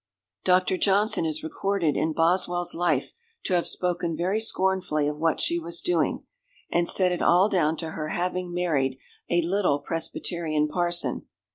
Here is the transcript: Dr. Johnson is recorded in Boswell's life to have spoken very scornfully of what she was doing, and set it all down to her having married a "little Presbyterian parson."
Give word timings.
Dr. 0.43 0.79
Johnson 0.79 1.27
is 1.27 1.43
recorded 1.43 1.95
in 1.95 2.11
Boswell's 2.13 2.73
life 2.73 3.13
to 3.43 3.53
have 3.53 3.67
spoken 3.67 4.17
very 4.17 4.39
scornfully 4.39 5.07
of 5.07 5.19
what 5.19 5.39
she 5.39 5.59
was 5.59 5.79
doing, 5.79 6.23
and 6.71 6.89
set 6.89 7.11
it 7.11 7.21
all 7.21 7.49
down 7.49 7.77
to 7.77 7.91
her 7.91 8.07
having 8.07 8.51
married 8.51 8.97
a 9.29 9.43
"little 9.43 9.77
Presbyterian 9.77 10.67
parson." 10.67 11.27